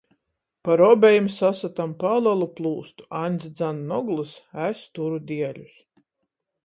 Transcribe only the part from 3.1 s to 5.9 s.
Aņds dzan noglys, es turu dieļus.